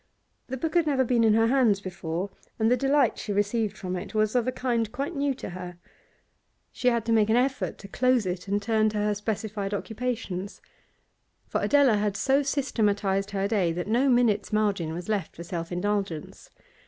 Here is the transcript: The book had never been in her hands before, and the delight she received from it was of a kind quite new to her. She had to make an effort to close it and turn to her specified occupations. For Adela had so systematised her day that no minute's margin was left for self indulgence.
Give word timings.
The 0.47 0.57
book 0.57 0.73
had 0.73 0.87
never 0.87 1.03
been 1.03 1.23
in 1.23 1.35
her 1.35 1.45
hands 1.45 1.79
before, 1.79 2.31
and 2.57 2.71
the 2.71 2.75
delight 2.75 3.19
she 3.19 3.31
received 3.31 3.77
from 3.77 3.95
it 3.95 4.15
was 4.15 4.33
of 4.35 4.47
a 4.47 4.51
kind 4.51 4.91
quite 4.91 5.15
new 5.15 5.35
to 5.35 5.51
her. 5.51 5.77
She 6.71 6.87
had 6.87 7.05
to 7.05 7.11
make 7.11 7.29
an 7.29 7.35
effort 7.35 7.77
to 7.77 7.87
close 7.87 8.25
it 8.25 8.47
and 8.47 8.59
turn 8.59 8.89
to 8.89 8.97
her 8.97 9.13
specified 9.13 9.75
occupations. 9.75 10.59
For 11.45 11.61
Adela 11.61 11.97
had 11.97 12.17
so 12.17 12.41
systematised 12.41 13.29
her 13.29 13.47
day 13.47 13.71
that 13.73 13.85
no 13.87 14.09
minute's 14.09 14.51
margin 14.51 14.91
was 14.91 15.07
left 15.07 15.35
for 15.35 15.43
self 15.43 15.71
indulgence. 15.71 16.49